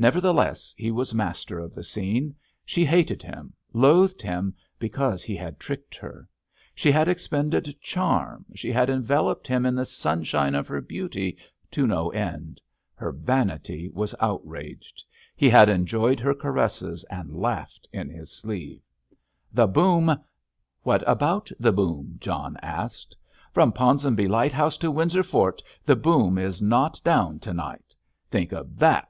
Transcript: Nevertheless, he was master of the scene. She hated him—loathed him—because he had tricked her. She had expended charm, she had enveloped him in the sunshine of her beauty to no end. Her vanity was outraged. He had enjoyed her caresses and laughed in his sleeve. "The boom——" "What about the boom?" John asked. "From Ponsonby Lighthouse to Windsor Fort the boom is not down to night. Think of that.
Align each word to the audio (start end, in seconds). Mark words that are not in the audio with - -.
Nevertheless, 0.00 0.76
he 0.78 0.92
was 0.92 1.12
master 1.12 1.58
of 1.58 1.74
the 1.74 1.82
scene. 1.82 2.36
She 2.64 2.84
hated 2.84 3.20
him—loathed 3.20 4.22
him—because 4.22 5.24
he 5.24 5.34
had 5.34 5.58
tricked 5.58 5.96
her. 5.96 6.28
She 6.72 6.92
had 6.92 7.08
expended 7.08 7.74
charm, 7.80 8.44
she 8.54 8.70
had 8.70 8.90
enveloped 8.90 9.48
him 9.48 9.66
in 9.66 9.74
the 9.74 9.84
sunshine 9.84 10.54
of 10.54 10.68
her 10.68 10.80
beauty 10.80 11.36
to 11.72 11.84
no 11.84 12.10
end. 12.10 12.60
Her 12.94 13.10
vanity 13.10 13.88
was 13.88 14.14
outraged. 14.20 15.04
He 15.34 15.48
had 15.50 15.68
enjoyed 15.68 16.20
her 16.20 16.34
caresses 16.34 17.02
and 17.10 17.34
laughed 17.34 17.88
in 17.92 18.08
his 18.08 18.30
sleeve. 18.30 18.82
"The 19.52 19.66
boom——" 19.66 20.16
"What 20.84 21.02
about 21.08 21.50
the 21.58 21.72
boom?" 21.72 22.18
John 22.20 22.56
asked. 22.62 23.16
"From 23.52 23.72
Ponsonby 23.72 24.28
Lighthouse 24.28 24.76
to 24.76 24.92
Windsor 24.92 25.24
Fort 25.24 25.60
the 25.84 25.96
boom 25.96 26.38
is 26.38 26.62
not 26.62 27.02
down 27.02 27.40
to 27.40 27.52
night. 27.52 27.96
Think 28.30 28.52
of 28.52 28.78
that. 28.78 29.08